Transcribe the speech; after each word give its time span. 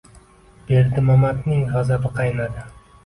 Berdimamatning 0.69 1.61
g’azabi 1.75 2.11
qaynadi. 2.17 2.65